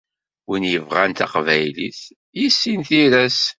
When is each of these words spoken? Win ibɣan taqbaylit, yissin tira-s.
Win 0.47 0.63
ibɣan 0.77 1.11
taqbaylit, 1.13 2.01
yissin 2.39 2.79
tira-s. 2.87 3.41